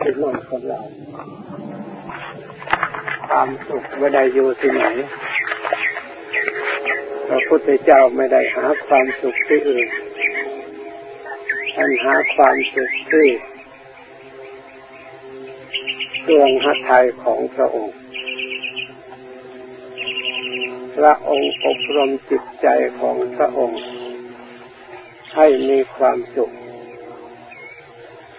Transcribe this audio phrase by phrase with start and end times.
[0.00, 0.80] เป็นเรื่องของเรา
[3.28, 4.84] ความสุขไม่ได้อยู่ที่ไหน
[7.28, 9.88] พระพุทธเจ้าไม่ได้หาความสุขที่อื่น
[11.74, 13.28] ท่านหาความสุขที่
[16.28, 17.96] ดวงหัตถยของพระองค์
[20.96, 22.68] พระองค์อบรมจิตใจ
[23.00, 23.80] ของพระองค์
[25.34, 26.50] ให้มีความสุข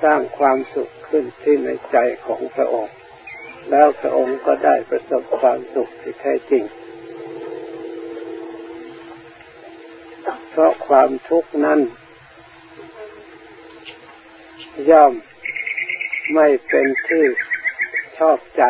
[0.03, 1.97] สร้างความสุข ขึ้นที่ในใจ
[2.27, 2.95] ของพระองค์
[3.69, 6.63] แล้วพระองค์ก็ได้ประสบความสุขที่แท้จริง
[10.51, 11.79] เพราะความทุกข์นั้น
[14.89, 15.13] ย่อม
[16.33, 17.25] ไม่เป็นที่
[18.17, 18.63] ชอบใจ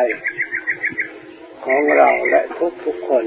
[1.64, 3.24] ของเราและทุกทุกคน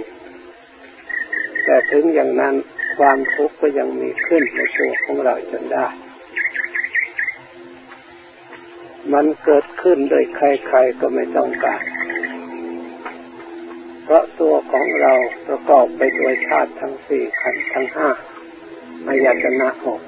[1.66, 2.55] แต่ถึงอย่างนั้น
[2.98, 5.88] ความทุกข์ก็ยังมีขึ้นในตัวของเราจนได้
[9.13, 11.84] มันเกิดขึ้นโดยใครๆก็ไม่ต้องการ
[14.04, 15.13] เพราะตัวของเรา
[15.48, 18.10] ประกอบไปด้วยธาตุทั้งสี่ขันธ์ทั้งห้า
[19.07, 20.02] อายตนะหก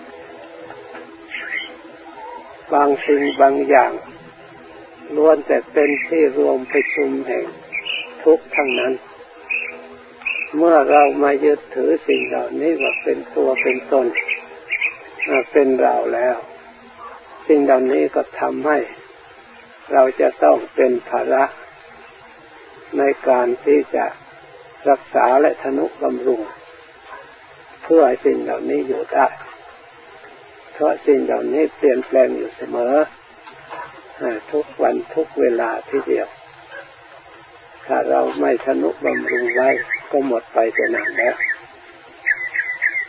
[2.73, 3.91] บางสิ่งบางอย่าง
[5.15, 7.45] ล้วนแต่เป็นที่รวมประชุมแห่ง
[8.23, 8.93] ทุกทั้งนั้น
[10.57, 14.07] เมื่อเรามายึดถือสิ่งเหล่านี้ว่าเป็นตัวเป็นตน
[15.51, 16.37] เป็นเราแล้ว
[17.47, 18.77] สิ่งเหล่านี้ก็ทำให้
[19.93, 21.43] เราจะต้องเป็นภาระ
[22.97, 24.05] ในการที่จะ
[24.89, 26.41] รักษาและทนุบำรุง
[27.83, 29.27] เพื่อสิ่งเหล่านี้อยู่ได้
[30.73, 32.95] เพราะสิ่งเหล่านี้เปลี่ยนแปลงอยู่เสมอ
[34.51, 36.27] ทุกวันทุกเวลาทีเดียว
[37.87, 39.69] ถ้าเราไม่ทนุบำรุงไว้
[40.11, 41.35] ก็หมดไปจะนานแล้ว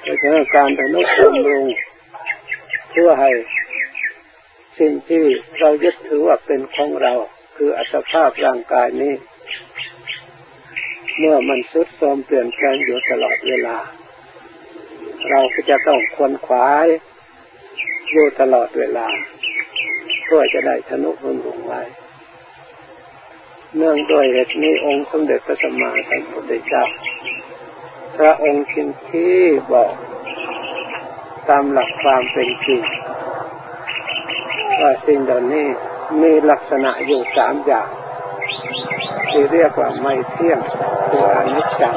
[0.03, 1.67] เพราะฉะนั้นการทนุบำรุง
[2.91, 3.31] เพื่อให้
[4.79, 5.25] สิ่งที่
[5.61, 7.15] เรายึดถือว่าเป็นของเรา
[7.57, 9.15] คืออัตภาพร่างกายนี้
[11.19, 13.77] เมื่อมันสุดโทรมเปลี่ยนแปลงอยู่ตลอดเวลา
[15.31, 16.87] เราก็จะต้องควนขวาย
[18.13, 19.09] อยู่ตลอดเวลา
[20.25, 21.83] เพื่อจะได้ทนุบำรุงไว้
[23.77, 26.85] เนื่องด้วยเหตุนี้องค์สมเด็จพระสัมมาสัมพุทธเจ้า
[28.17, 29.37] พระองค์คินที่
[29.73, 29.93] บอก
[31.49, 32.83] ตามหลักความเป็นจริง
[34.81, 35.67] ว่าสิ่งเหล่านี้
[36.23, 37.89] มีลักษณะอยู่สามอย่าง
[39.31, 40.61] ที่เรียกว่าไม่เที่ยง
[41.09, 41.95] คืออนิจจัง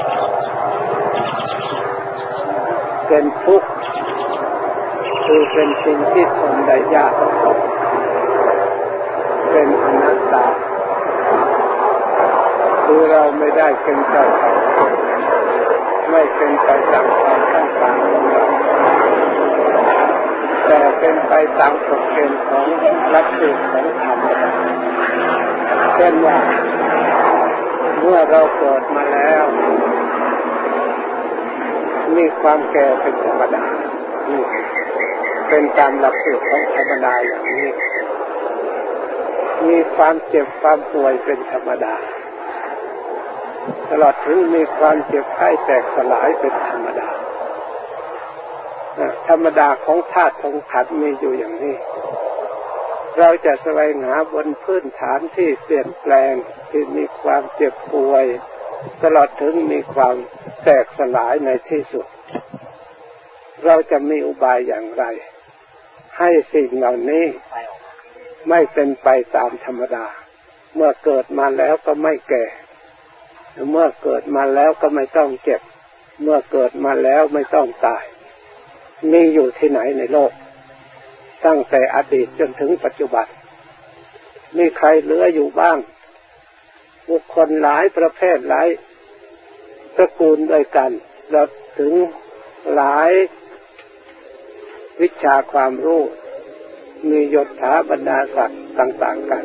[3.07, 3.69] เป็นทุกข์
[5.25, 7.13] คือเป็นสิ่งที่ทนได้ยาก
[9.51, 10.45] เป็นอนัตตา
[12.85, 14.15] คือเราไม่ได้เป็นใจ
[16.11, 18.68] ไม่เป็นไปตามความต้องการของเรา
[20.71, 22.65] แต่เป็นไปตามกฎเกณฑ์ของ
[23.13, 24.17] ลัทธิของธรรม
[25.95, 26.37] เช่นว่า
[28.01, 29.43] เมื่อเราเกิดมาแล้ว
[32.17, 33.65] มีความแก่เป็นธรรมดา
[35.49, 37.67] เป็นตามหลักสูตรของธรรมดาอย่างนี้
[39.67, 41.95] มีความเจ็บความป่วยเป็นธรรมดา
[43.89, 47.09] ตลอดถึงมีความเจ็บไข้แตกสลายเป็นธรรมดา
[49.29, 51.77] ธรรมดาของธาตุของขันมีอยู่อย่างนี้
[53.17, 56.33] เราจะแสวงหาบนพื้นฐานที่เปลี่ยนแปลง
[56.69, 58.25] ที่มีความเจ็บป่วย
[59.03, 60.15] ตลอดถึงมีความ
[60.63, 62.05] แตกสลายในที่สุด
[63.65, 65.03] เราจะมีอุบายอย่างไร
[66.17, 67.25] ให้สิ่งเหล่านี้
[68.49, 70.05] ไม่เป็นไปตามธรรมดา
[70.75, 72.45] เมื่อเกิดมาแล้วก็ไม่แก่
[73.71, 75.61] เมื่อเกิดมาแล้วก็ไม่ต้องเจ็บ
[76.21, 78.03] เมื่อเกิดมาแล้วไม่ต้องตาย
[79.11, 80.31] มีอยู่ที่ไหนในโลก
[81.45, 83.27] ตั้งแต่อดีตจนถึงปัจจุบัน
[84.57, 85.77] มีใครเหลืออยู่บ้าง
[87.09, 88.67] บุคคลหลายประเภทหลาย
[89.95, 90.91] ตระกูลด้วยกัน
[91.31, 91.43] เรา
[91.79, 91.93] ถึง
[92.75, 93.11] หลาย
[95.01, 96.01] วิชาความรู้
[97.09, 99.43] มียศถาบรรดาศักดิ์ต่าง ๆกัน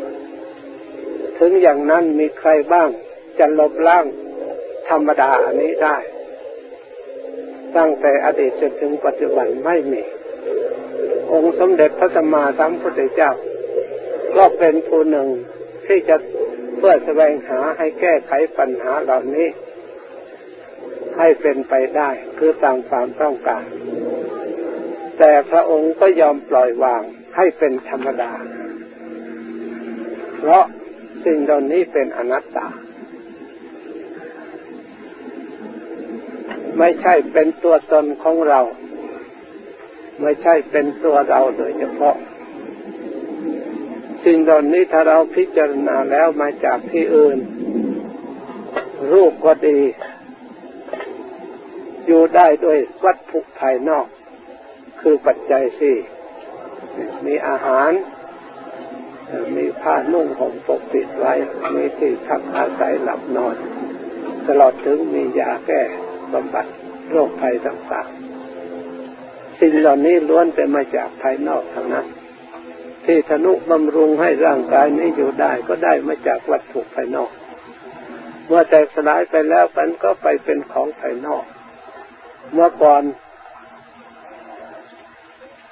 [1.38, 2.88] ถึงอย่างนั้นมีใครบ้าง
[3.38, 4.05] จะลบล้าง
[4.88, 5.96] ธรรมดาอันนี้ได้
[7.76, 10.03] ตั้งแต่อดีตจนถึงปัจจุบันไม่มี
[11.32, 13.32] องค์สมเด็จพระสัมมาสัมพุทธเจ้า
[14.37, 15.29] ก็เป็นผู้หนึ่ง
[15.87, 16.17] ที่จะ
[16.79, 19.49] เพื่อแสวงหาให้แก้ไขปัญหาเหล่านี้
[21.19, 23.65] ให้เป็นไปได้คือตามความต้องการ
[25.19, 27.03] แต่พระองค์ก็ยอมปล่อยวาง
[27.37, 28.32] ให้เป็นธรรมดา
[30.38, 30.65] เพราะ
[31.25, 32.69] สิ่งเหล่านี้เป็นอนัตตา
[36.79, 38.61] ไม่ใช่เป็นตัวตนของเรา
[40.21, 42.17] ไม่ใช่เป็นตัวเราโดยเฉพาะ
[44.25, 47.38] สิ่งเหล่านี้ถ้าเราพิจารณาแล้วมาจากที่อื่น
[49.12, 49.81] รูปก็ดี
[52.06, 54.06] อยู่ได้ด้วยวัตถุภายนอก
[55.00, 55.97] คือปัจจัยสี่
[57.27, 57.91] มีอาหาร
[59.56, 61.32] มีผ้านุ่งห่มปกปิดไว้
[61.75, 63.56] มีที่พักอาศัยหลับนอน
[64.49, 65.82] ตลอดถึงมียาแก้
[66.34, 66.66] บำบัด
[67.10, 72.06] โรคภัยต่างๆ สิ่งเหล่านี้ล้วนแต่มาจากภายนอกทั้งนั้น
[73.04, 77.31] ที่ธนุบำรุงให้ร่างกายนี้อยู่ได้ก็ได้มาจากวัตถุภายนอก
[78.46, 81.44] เมื่อแตกสลายไปแล้วมันก็ไปเป็นของภายนอก
[82.52, 83.02] เมื่อก่อน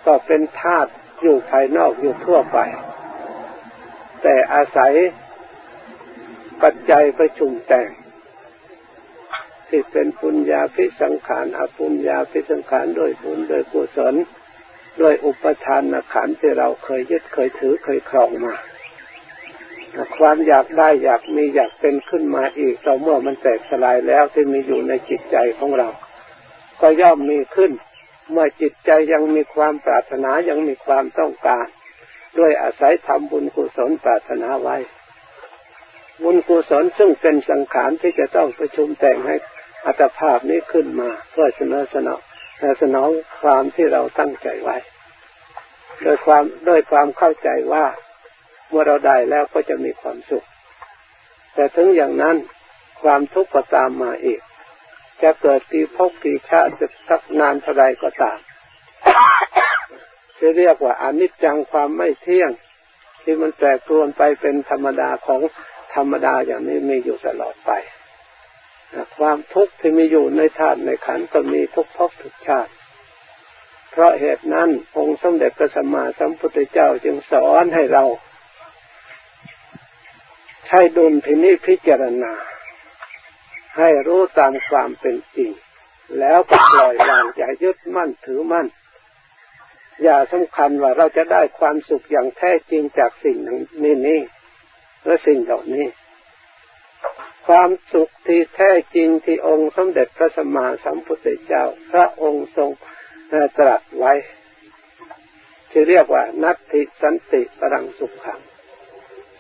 [0.07, 0.91] ก็เป็นธาตุ
[1.23, 2.59] อยู่ภายนอกอยู่ทั่วไป
[4.23, 4.93] แต่อาศัย
[6.63, 7.89] ปัจจัยประชุมแต่ง
[9.73, 14.15] ที่เป็นปุญญาพิสังขารอปุญญาพิสังขารโดยบุญโดยกุศล
[14.99, 18.55] โดยอุปทานขันที่เราเคยยึดเคยถือเคยครองมา
[20.17, 25.89] ความอยากได้อยากมีอยากเป็นขึ้นมาอีกต่อเมื่อมันแตกสลายแล้วที่มีอยู่ในจิตใจของเรา
[26.81, 27.73] ก็ย่อมมีขึ้น
[28.31, 31.67] เมื่อจิตใจยังมีความปรารถนายังมีความต้องการ
[32.39, 34.77] ด้วยอาศัยทำบุญกุศลปรารถนาไว้
[36.23, 39.37] บุญกุศลซึ่งเป็นสังขารที่จะต้องประชุมแต่งให้
[39.87, 42.21] อัตภาพนี้ขึ้นมาเพื่อเสนอสนอง
[42.83, 44.77] สนองความที่เราตั้งใจไว้
[46.03, 47.85] โดยความโดยความเข้าใจว่า
[48.69, 50.45] เมื่อเราได้แล้วก็จะมีความสุข
[51.55, 52.37] แต่ถึงอย่างนั้น
[53.03, 54.41] ความทุกข์ก็ตามมาอีก
[55.23, 58.39] จะเกิดปีพกปีชาจะสักนานเท่าใดก็ตาม
[60.39, 62.51] จะเรียกว่าอนิจจังความไม่เที่ยง
[63.23, 65.41] ที่มันแปรปรวนไปเป็นธรรมดาของ
[65.95, 67.71] ธรรมดาอย่างนี้มีอยู่ตลอดไป
[69.19, 72.73] ความทุกข์ที่มีอยู่ในธาตุในขันก็มีทุกภพทุกชาติ
[73.91, 78.05] เพราะเหตุนั้นองค์สมเด็จพระสัมมาสัมพุทธเจ้าจึงสอนให้เรา
[80.67, 82.33] ใช้ดุลพินิจพิจารณา
[83.79, 85.51] ให้รู้ตามความเป็นจริง
[86.19, 88.67] แล้วก็ปล่อยวางอย่ายึดมั่นถือมั่น
[90.03, 94.21] อย่าสำคัญว่าเราจะได้ความสุขอย่างแท้จริงจากสิ่งนี้นี้
[95.05, 95.87] และสิ่งเหล่านี้
[97.47, 102.71] ความสุขที่แท้จริงที่องค์สมเด็จพระสัมมาสัมพุทธเจ้า พระองค์ทรง
[103.59, 104.13] ตรัสไว้
[105.71, 108.41] ที่เรียกว่า นัตติสันติปรังสุขขัง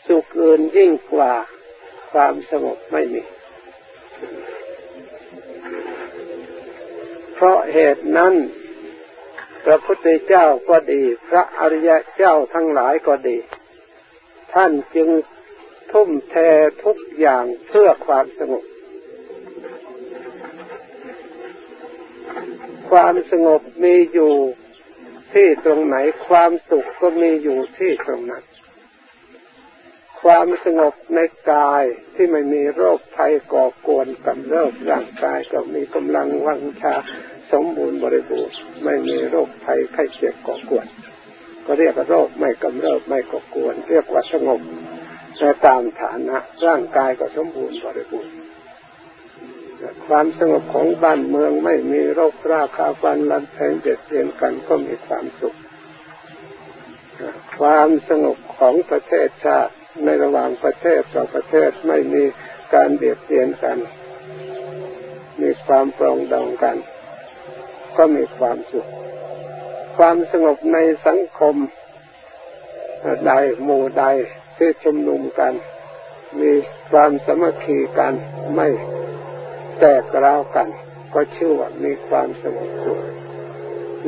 [0.08, 1.32] สุขอื่นยิ่งกว่า
[2.12, 3.22] ความสงบไม่มี
[7.34, 8.34] เพราะเหตุนั้น
[9.64, 13.38] พระพุทธเจ้าก็ดี พระอริยเจ้าทั้งหลายก็ดี
[14.54, 15.08] ท่านจึง
[15.90, 16.34] ทุ่มเท
[16.84, 18.64] ทุกอย่างเพื่อความสงบ
[22.90, 24.34] ความสงบมีอยู่
[25.32, 25.96] ที่ตรงไหน
[26.28, 28.44] ความสุขก็มีอยู่ที่ตรงนั้น
[30.22, 31.20] ความสงบใน
[31.52, 31.84] กาย
[32.14, 36.94] ที่ไม่มีโรคภัยก่อกวนกำเริบร่างกายก็มีกำลังวังชา
[37.52, 40.86] สมบูรณ์บริบูรณ์ไม่มีโรคภัยไข้เจ็บก่อกวน
[41.66, 44.60] ก็เรียกว่าโรคไม่กำเริบไม่ก่อกวน เรียกว่าสงบ
[45.44, 46.36] แต่ตามฐานะ
[46.66, 48.34] ร่างกายก็สมบูรณ์บริบูรณ์
[50.06, 55.56] ความสงบของบ้านเมืองไม่มีโรคราคาฟันรันแทงเด็ดเรียนกันก็มีความสุข
[57.58, 59.72] ความสงบของประเทศชาติ
[60.04, 62.22] ในระหว่างประเทศต่อประเทศไม่มี
[62.74, 63.78] การเบียดเบียนกัน
[65.40, 66.76] มีความปรองดองกัน
[67.96, 68.86] ก็มีความสุข
[69.96, 71.56] ความสงบในสังคม
[73.26, 73.32] ใด
[73.64, 74.06] หมู่ใด
[74.56, 75.52] ที่ชุมนุมกัน
[76.40, 76.52] มี
[76.90, 78.12] ความสมัคคีกัน
[78.54, 78.68] ไม่
[79.80, 80.68] แตกร้าวกัน
[81.14, 83.00] ก็ชื่อว่ามีความสงบสุข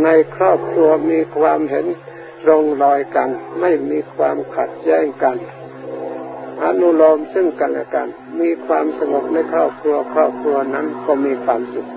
[0.02, 1.86] ในครอบครัวมีความเห็น
[2.48, 5.36] รงรอยกัน ไม่มีความขัดแย้งกัน
[6.64, 8.08] อนุโลมซึ่งกันและกัน
[8.40, 11.90] มีความสงบในครอบครัวครอบครัวนั้นก็มีความสุข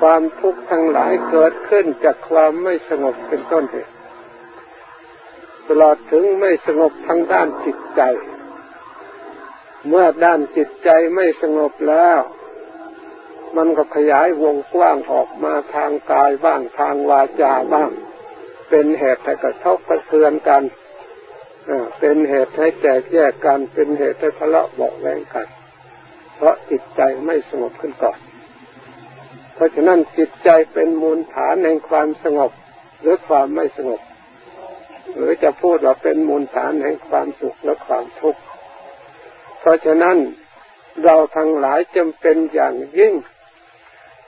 [0.00, 3.92] ความทุกข์ทั้งหลายเกิดขึ้นจากความไม่สงบเป็นต้นเหตุ
[5.70, 8.02] ตลอดถึงไม่สงบทางด้านจิตใจ
[9.88, 12.20] เมื่อด้านจิตใจไม่สงบแล้ว
[13.56, 17.90] มันก็ขยายวงกว้างออกมาทางกายบ้างทางวาจาบ้าง
[18.68, 20.62] เป็นเหตุให้กระทบกระเทือนกัน
[22.00, 25.46] เป็นเหตุให้แตกแยกกัน เป็นเหตุให้ทะเลาะเบาแวงกัน
[26.36, 28.18] เพราะจิตใจไม่สงบขึ้นก่อน
[29.54, 32.52] เพราะฉะนั้นจิตใจเป็นมูลฐานแห่งความสงบ
[33.00, 34.00] หรือความไม่สงบ
[35.16, 38.40] หรือจะพูดว่าเป็นมูลฐานแห่งความสุขและความทุกข์
[39.60, 40.16] เพราะฉะนั้น
[41.04, 43.14] เราทั้งหลายจำเป็นอย่างยิ่ง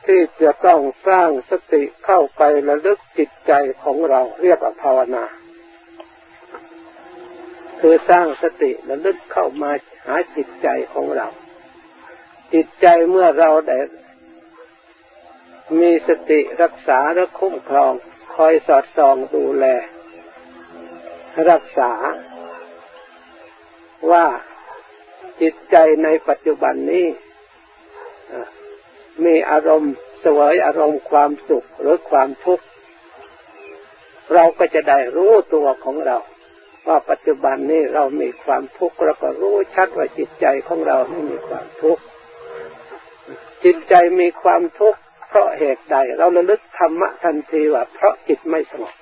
[0.06, 5.24] ที่จะต้องสร้างสติเข้าไประลึกจิตใจของเราเรียกว่าภาวนา
[7.80, 9.70] คือสร้างสติระลึกเข้ามา
[10.06, 11.28] หาจิตใจของเรา
[12.54, 13.78] จิตใจเมื่อเราได้
[15.80, 17.92] มีสติรักษาและคุ้มครอง
[18.34, 19.66] คอยสอดส่องดูแล
[21.50, 21.92] รักษา
[24.10, 24.26] ว่า
[25.40, 27.06] จิตใจในปัจจุบันนี้
[29.24, 32.64] มีอารมณ์สวยอารมณ์ความสุขหรือความทุกข์
[34.34, 36.18] เราก็จะได้รู้ตัวของเรา
[36.88, 42.02] ว่าปัจจุบันนี้เรามีความทุกข์เราก็รู้ชัดว่าจิตใจของเราไม่มีความทุกข์
[43.64, 48.94] จิตใจมีความทุกข์เพราะเหตุใด เราระลึกธรรมะทันทีว่าเพราะจิตไม่สงบ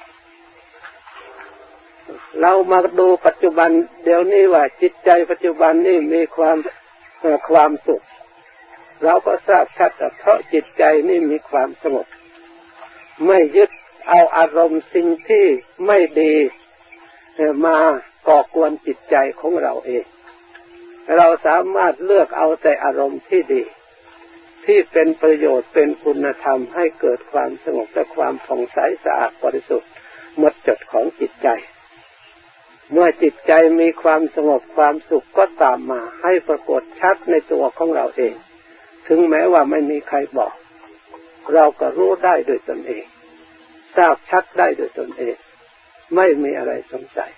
[2.40, 3.70] เรามาดูปัจจุบัน
[4.04, 6.56] เดี๋ยวนี้ว่าจิตใจปัจจุบันนี้มีความ
[7.50, 8.02] ความสุข
[9.04, 12.06] เราก็ทราบชัดว่เพราะจิตใจนี่มีความสงบ
[13.26, 13.70] ไม่ยึด
[14.08, 15.44] เอาอารมณ์สิ่งที่
[15.86, 16.34] ไม่ดี
[17.66, 17.76] มา
[18.28, 20.04] ก่อกวนจิตใจของเราเอง
[21.16, 23.62] เราสามารถเลือกเอาแต่อารมณ์ที่ดี
[24.66, 29.90] ที่เป็นประโยชน์เป็นคุณธรรมให้เกิดความสงบและความผ่องใสสะอาดบริสุทธิ์
[30.38, 31.48] หมดจดของจิตใจ
[32.92, 38.34] เมื่อจิตใจมีความสงบความสุขก็ตามมาให้ปรากฏชัดในตัวของเราเอง
[39.08, 40.54] ถึงแม้ว่าไม่มีใครบอก
[41.54, 43.04] เราก็รู้ได้โดยตนเอง
[43.96, 45.36] ทราบชัดได้โดยตนเอง
[46.16, 47.32] ไม่มีอะไรสงสัย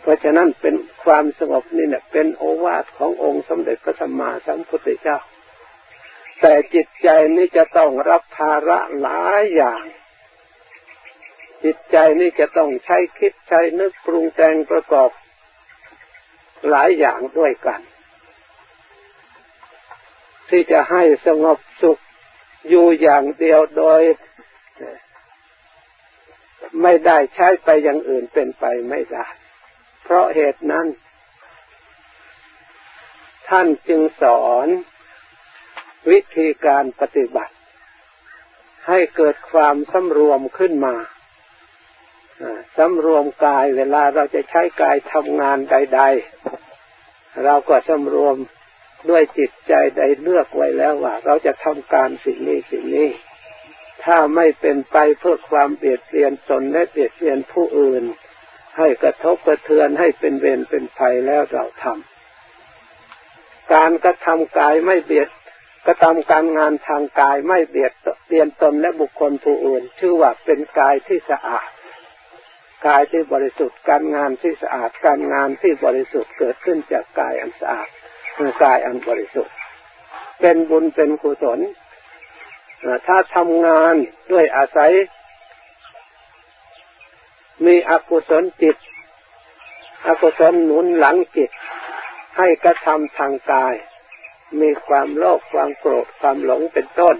[0.00, 5.18] เพราะฉะนั้นเป็นความสงบนี่เนี่ยเป็นโอวาทขององค์สมเด็จพระสัมมาสัมพุทธเจ้า
[6.40, 9.84] แต่จิตใจนี่จะต้องรับภาระหลายอย่าง
[11.64, 15.10] จิตใจนี่จะต้องใช้คิดใช้นึกปรุงแต่งประกอบ
[16.68, 17.80] หลายอย่างด้วยกัน
[20.48, 21.98] ที่จะให้สงบสุข
[22.68, 24.00] อยู่อย่างเดียวโดย
[26.82, 29.26] ไม่ได้ใช้ไปอย่างอื่นเป็นไปไม่ได้
[30.02, 30.86] เพราะเหตุนั้น
[33.48, 34.66] ท่านจึงสอน
[36.10, 37.54] วิธีการปฏิบัติ
[38.88, 40.94] ให้เกิดความสำรวมขึ้นมา
[42.76, 46.00] สำรวมกายเวลาเราจะใช้กายทำงานใด
[46.72, 48.36] ๆ เราก็สำรวม
[49.10, 53.08] ด้วยจิตใจใดเลือกไว้แล้วว่า เราจะทำการสิ่งนี้สิ่งนี้
[54.04, 58.04] ถ้าไม่เป็นไปเพื่อความเบียดเบียนตนและเบียดเบียนผู้อื่น
[58.78, 65.28] ให้กระทบกระเทือนให้เป็นเวรเป็นภัยแล้วเราทำการกระทำกายไม่เบียด
[65.86, 67.92] กระทำการงานทางกายไม่เบียด
[68.26, 71.68] เบียนตนและบุคคลผู้อื่น ชื่อว่าเป็นกายที่สะอาด
[72.86, 77.88] กายที่บริสุทธิ์ การงานที่สะอาด การงานที่บริสุทธิ์เกิดขึ้นจากกายอันสะอาด
[78.36, 79.54] คือกายอันบริสุทธิ์
[80.40, 81.60] เป็นบุญเป็นกุศล
[83.06, 83.94] ถ้าทำงาน
[84.32, 84.92] ด้วยอาศัย
[87.66, 88.76] มีอกุศลจิต
[90.06, 91.50] อกุศลหนุนหลังจิต
[92.36, 93.74] ให้กระทำทางกาย
[94.60, 97.16] มีความโลภความโกรธความหลงเป็นต้น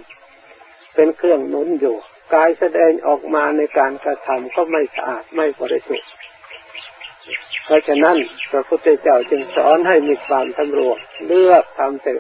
[0.95, 1.97] เป็นเครื่องหนุนอยู่
[2.35, 6.11] กายแสดงออกมาในการกระทำก็ไม่สะอาดไม่บริสุทธิ์
[7.65, 8.17] เพราะฉะนั้น
[8.51, 12.13] พระพุทธเจ้าจึงสอนให้มีความทำรวมเลือกทำแต่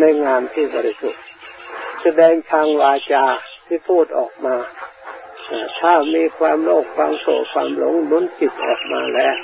[0.00, 1.22] ในงานที่บริสุทธิ์
[2.02, 3.24] แสดงทางวาจา
[3.66, 4.56] ที่พูดออกมา
[5.80, 9.36] ถ้ามีความโลภความโศกความหลงนุนจิตออกมาแล้ว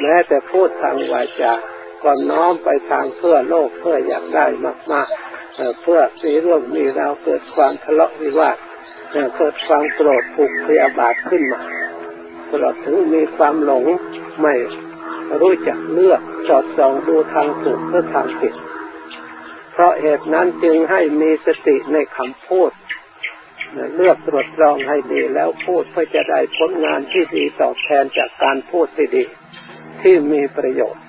[0.00, 1.52] แม้แต่พูดทางวาจา
[2.04, 4.46] ก็น้อมไปทางเพื่อโลกเพื่ออยากได้
[4.92, 5.31] มากๆ
[5.82, 8.56] เพื่อสีร่วมมีเราเกิดความทะเลาะวิวาท
[9.36, 11.60] เกิดความโกรธผูกพยาบาทขึ้นมา
[12.50, 13.84] ตลอดถึงมีความหลง
[14.42, 14.54] ไม่
[15.40, 18.54] รู้จักเลือกสอดส่องดูทางถูกเพื่อทางผิด
[19.72, 22.70] เพราะเหตุนั้นจึงให้มีสติในคำพูด
[23.96, 29.24] เลือกตรวจรองให้ดีแล้วพูดเพื่อจะได้ผลงานที่ดีตอบแทนจากการพูดที่ดี
[30.02, 31.02] ที่มีประโยชน์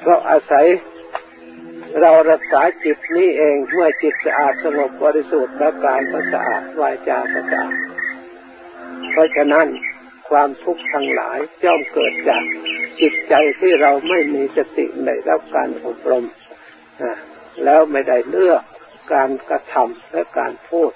[0.00, 0.66] เพราะอาศัย
[2.00, 7.76] เรารักษาจิตนี้เองเมื่อจิตสะอาดสงบบริสุทธิ์และกายก็สะอาดวาจาก็สะอาด
[9.10, 9.66] เพราะฉะนั้น
[10.30, 12.42] ความทุกข์ทั้งหลายย่อมเกิดจาก
[13.00, 16.24] จิตใจที่เราไม่มีสติในรับการอบรม
[17.64, 18.62] แล้วไม่ได้เลือก
[19.14, 20.92] การกระทำและการพูด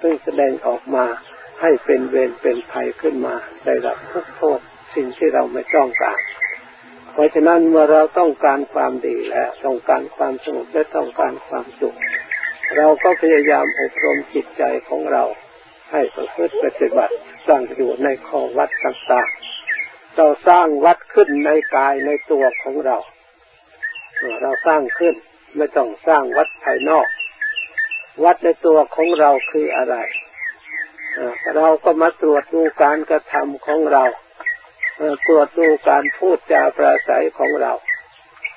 [0.00, 1.06] ซึ่งแสดงออกมา
[1.60, 4.60] ให้เป็นเวรเป็นภัยขึ้นมา ได้รับทุกโทษ
[4.94, 6.20] สิ่งที่เราไม่ต้องการ
[7.12, 11.96] เพราะฉะนั้นเมื่อเราต้องการความดีและต้องการความสงบและต้องการความสุข
[12.76, 15.24] เราก็พยายามอบรมจิตใจของเรา
[15.90, 17.14] ให้ประพฤติปฏิบัติ
[17.48, 22.98] ตั้งอยู่ในข้อวัดต่างๆเราสร้างวัดขึ้นในกายในตัวของเรา
[24.42, 25.14] เราสร้างขึ้น
[25.56, 27.06] ไม่ต้องสร้างวัดภายนอก
[28.24, 29.96] วัดในตัวของเราคืออะไร
[31.56, 34.04] เราก็มาตรวจดูการกระทำของเรา
[35.26, 37.72] ตรวจดูการพูดจาปราศัยของเรา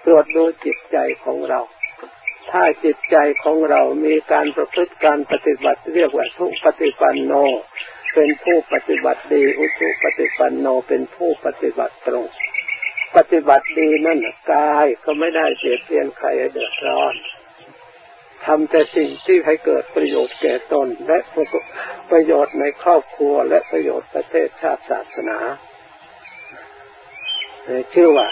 [0.05, 1.61] ตรวจดูจิตใจของเรา
[2.51, 7.33] ถ้าจิตใจของเรามีการประพฤติการปฏิบัติเรียกว่าทุปฏิปันโน
[8.13, 12.25] เป็นผู้ปฏิบัติดีอุชุปฏิปันโนเป็นผู้ปฏิบัติตรง
[13.15, 14.19] ปฏิบัติดีนั่น
[14.51, 17.15] กายก็ไม่ได้เสียเพียนใครเดือดร้อน
[18.45, 21.17] ทำแต่สิ่งที่ให้เกิดประโยชน์แก่ตน และ
[22.11, 25.39] ประโยชน์ในครอบครัวและประโยชน์ประเทศชาติศาสนา
[27.93, 28.27] ชื่อว่า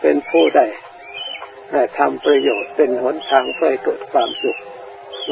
[0.00, 0.62] เป็นผู้ใด
[1.98, 4.58] ทำประโยชน์เป็นหนทางเพื่อเกิดความสุข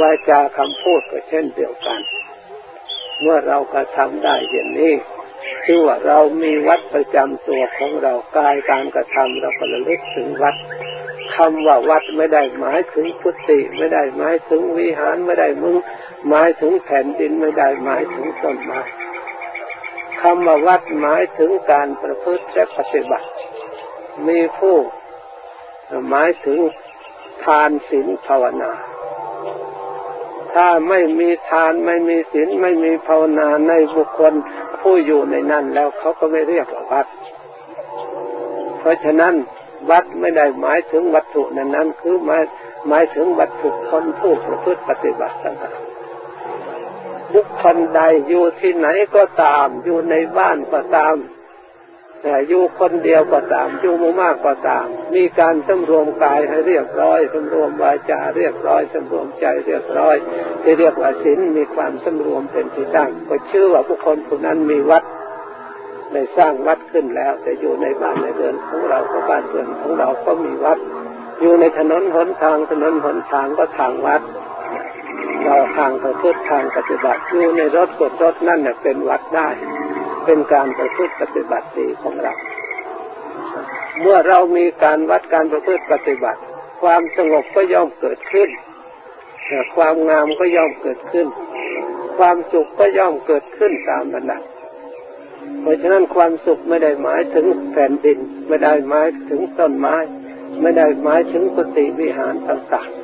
[0.00, 2.00] วาจาคำพูดก็เช่นเดียวกัน
[3.22, 4.94] เมื่อเรากระทำได้อย่างนี้
[5.64, 10.56] ชื่อว่าเรามีวัดประจำตัวของเรากายการกระทำเราก็ระลึกถึงวัด
[11.36, 15.76] คำว่าวัดไม่ได้หมายถึงพุทธิไม่ได้หมายถึงวิหารไม่ได้มึง
[16.28, 18.80] หมายถึงแผ่นดินไม่ได้หมายถึงต้นไม้
[20.20, 23.28] คำว่าวัดหมายถึงการประพฤติและปฏิบัติ
[24.28, 24.76] มีผู้
[26.08, 26.58] หมายถึง
[27.44, 28.72] ทานศีลภาวนา
[30.54, 34.32] ถ้าไม่มีทานไม่มีศีลไม่มีภาวนาในบุคคล
[34.80, 37.06] ผู้อยู่ในนั้นแล้วเขาก็ไม่เรียกว่าวัด
[38.78, 39.34] เพราะฉะนั้น
[39.90, 42.42] วัดไม่ได้หมายถึงวัตถุนั้นนั้นคือหมาย
[42.88, 45.89] หมายถึงวัตถุคนผู้ประพฤติปฏิบัติต่างๆ
[47.34, 51.16] บุคคลใดอยู่ที่ไหนก็ตาม อยู่ในบ้านก็ตาม
[52.22, 60.16] แต่อยู่คนเดียวก็ตามอยู่มู่มากก็ตาม มีการสำรวมกายให้เรียบร้อยสำรวมวาจาเรียบร้อยสำรวมใจเรียบร้อย
[60.62, 65.02] ที่เรียกว่าศีลมีความสำรวมเป็นที่ตั้งก็ชื่อว่าบุคคลผู้นั้นมีวัด
[66.12, 70.78] ได้สร้างวัดขึ้นแล้ว แต่อยู่ในบ้านในเรือนของเราก็บ้านเรือนของเราก็มีวัด
[71.40, 74.22] อยู่ในถนนหนทางถนนหนทางก็ทางวัด
[75.52, 79.48] เราทางประพฤติทางปฏิบัติอยู่ในรถกดรถนั่นเนี่ยเป็นวัดได้
[80.24, 82.34] เป็นการประพฤติปฏิบัติดีของเรา
[84.00, 86.40] เมื่อเรามีการวัดการประพฤติปฏิบัติ
[86.82, 88.48] ความสงบก็ย่อมเกิดขึ้น
[89.76, 91.26] ความงามก็ย่อมเกิดขึ้น
[92.18, 94.38] ความสุขก็ย่อมเกิดขึ้นตามบันดั
[95.62, 99.96] เพราะฉะนั้นความสุขไม่ได้หมายถึงแผ่นดิน ไม่ได้หมายถึงต้นไม้
[100.60, 102.99] ไม่ได้หมายถึงกุฏิวิหารต่างๆ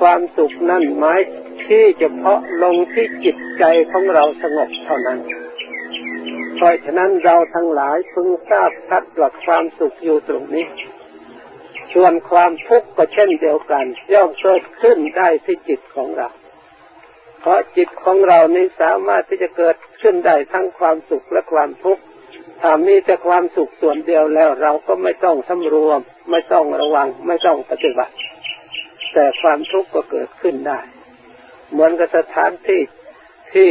[0.00, 1.20] ความสุขนั่นหมาย
[1.66, 5.18] ที่เฉพาะลงที่จิตใจของเราสงบเท่านั้น
[6.56, 10.66] เพราะฉะนั้นเราทั้งหลายพึงทราบชัดว่าความสุขอยู่ตรงนี้
[11.94, 16.28] ส่วนความทุกข์ก็เช่นเดียวกัน ย่อมเกิดขึ้นได้ที่จิตของเรา
[17.40, 22.02] เพราะจิตของเรานี้สามารถที่จะเกิดขึ้นได้ทั้งความสุขและความทุกข์
[22.60, 28.14] ถ้ามีแต่ความสุขส่วนเดียวแล้ว เราก็ไม่ต้องสำรวม ไม่ต้องระวัง ไม่ต้องปฏิบัติ
[29.14, 30.80] แต่ความทุกข์ก็เกิดขึ้นได้
[31.70, 32.82] เหมือนกับสถานที่
[33.54, 33.70] ที่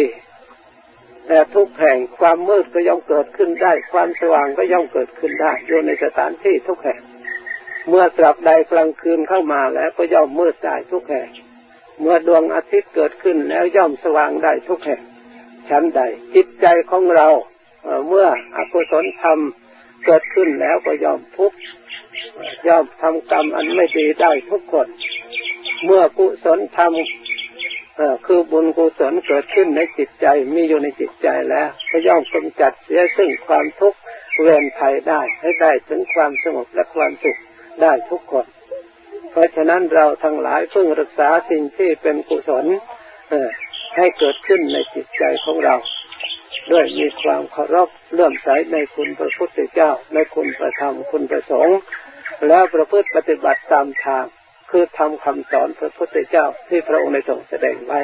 [1.27, 7.01] แต่ทุกแห่งความมืดก็ย่อมเกิดขึ้นได้ ความสว่างก็ย่อมเกิดขึ้นได้อยู่ในสถานที่ทุกแห่ง
[7.89, 11.29] เมื่อตราบใดกลางคืนเข้ามาแล้วก็ย่อมมืดได้ทุกแห่ง
[12.01, 15.01] เมื่อดวงอาทิตย์เกิดขึ้นแล้วย่อมสว่างได้ทุกแห่ง
[15.69, 16.01] ชั้นใด
[16.36, 17.27] จิตใจของเรา
[18.08, 19.39] เมื่ออกุศลธรรม
[20.06, 21.58] เกิดขึ้นแล้วก็ย่อมทุกข์
[22.67, 24.88] ย่อมทำกรรมอันไม่ดีได้ทุกคน
[25.86, 26.93] เมื่อกุศลธรรม
[28.26, 34.00] คือบุญกุศลเกิดขึ้นในจิตใจมีอยู่ในจิตใจแล้วก็ย่อมกำจัดเสียซึ่งความทุกข์
[34.41, 37.39] เวรภัยได้ให้ได้ถึงความสงบและความสุข
[37.82, 38.46] ได้ทุกคน
[39.32, 42.65] เพราะฉะนั้นเราทั้งหลายเพิ่งรักษาสิ่งที่เป็นกุศล
[43.98, 45.76] ให้เกิดขึ้นในจิตใจของเรา
[46.72, 51.78] ด้วยมีความเคารพเลื่อมใสในคุณพระพุทธเจ้าในคุณพระธรรมคุณพระสงฆ์
[52.48, 54.26] แล้วประพฤติปฏิบัติตามทาง
[54.76, 58.02] คือทำคำสอนพระพุทธเจ้าที่พระองค์ได้ทรงแสดงไว้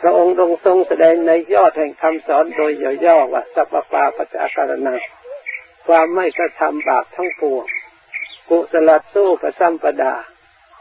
[0.00, 0.34] พระองค์
[0.66, 2.72] ทรงแสดงในยอดแห่งคำสอนโดย
[3.06, 4.94] ย่อๆว่าสัพพะปัจจาการณะ
[5.86, 7.64] ความไม่กระทำบาปทั้งปวง
[8.48, 10.14] กุศลสู้กับสัมปดา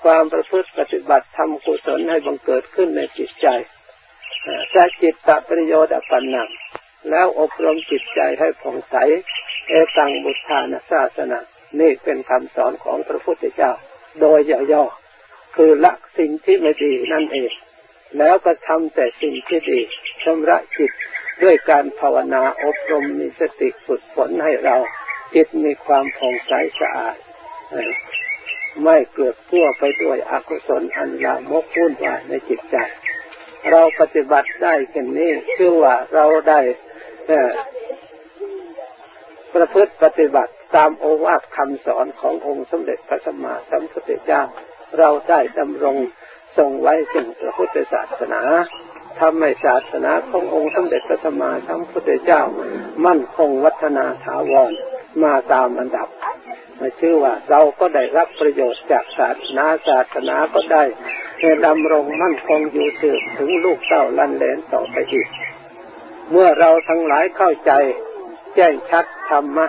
[0.04, 3.48] ความประพฤติปฏิบัติทำกุศลให้บังเกิดขึ้นในจิตใจ
[4.76, 6.46] จะจิตตประโยชน์ปัญญา
[7.10, 8.96] แล้วอบรมจิตใจให้ผ่องใส
[9.68, 11.40] เอตังบุทานาศาสนา
[11.80, 13.74] นี่เป็นคำสอนของพระพุทธเจ้า
[14.22, 14.40] โดย
[14.74, 17.52] ย่อๆคือละสิ่งที่ไม่ดีนั่นเอง
[18.18, 19.80] แล้วก็ทำแต่สิ่งที่ดี
[20.24, 20.92] ชำระจิต
[21.44, 24.76] ด้วยการภาวนาอบรมมีสติฝึกฝนให้เรา
[25.34, 27.18] จิตมีความผ่องใสสะอาด
[28.84, 32.76] ไม่เกิดทั่วไปด้วยอกุศลอันลามกวุ่นวายในจิตใจ
[33.72, 36.60] เราปฏิบัติได้เช่นนี้ชื่อว่าเราได้
[39.54, 44.42] ประพฤติปฏิบัติ ตามโอวาทคำสอนขององค์สมเด็จพระสัมมาสัมพุทธเจ้า
[45.00, 45.98] เราได้ดำรง
[46.58, 48.42] ทรงไว้ซึ่งพระพุทธศาสนา
[49.20, 52.42] ทำให้ศาสนาขององค์สมเด็จพระสัมมาสัมพุทธเจ้า
[53.06, 54.72] มั่นคงวัฒนาถาวร
[55.24, 56.08] มาตามอันดับ
[57.00, 60.84] ชื่อว่าเราก็ได้รับประโยชน์จากศาสนาศาสนาก็ได้
[61.66, 65.28] ดำรงมั่นคงอยู่สืบถึงลูกเต้าลันเลนต่อไปอีก
[66.32, 67.72] เมื่อเราทั้งหลายเข้าใจ
[68.56, 69.68] แจ้งชัดธรรมะ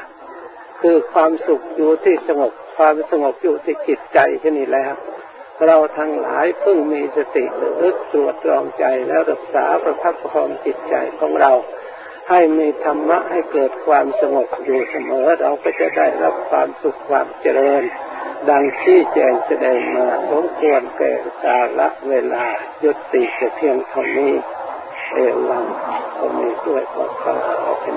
[0.81, 4.95] คือความสุขอยู่ที่สงบ ความสงบอยู่ที่จิตใจแค่นี้แล้ว
[5.67, 7.45] เราทั้งหลายเพิ่งมีสติ
[7.83, 11.53] รึกตรวจตรองใจแล้วรักษาประทับประคองจิตใจของเรา
[12.31, 17.83] ให้มีธรรมะให้เกิดความสงบอยู่เสมอ เราก็จะได้รับความสุขความเจริญ
[18.51, 21.13] ดังที่แจงแสดงมาสมควรแก่
[21.45, 22.47] กาลเวลา
[22.85, 23.23] ยุติ
[23.57, 24.33] เพียงเท่านี้
[25.13, 25.17] เอ
[25.49, 25.65] วัง
[26.19, 27.97] ก็มีด้วยขอขอเป็น